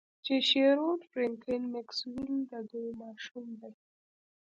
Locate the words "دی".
3.61-3.73